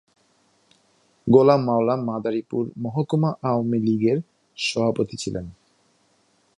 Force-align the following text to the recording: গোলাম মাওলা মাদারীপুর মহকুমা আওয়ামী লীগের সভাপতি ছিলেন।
গোলাম 1.27 1.61
মাওলা 1.65 1.95
মাদারীপুর 2.07 2.63
মহকুমা 2.77 3.31
আওয়ামী 3.43 3.79
লীগের 3.79 4.17
সভাপতি 4.57 5.15
ছিলেন। 5.17 5.45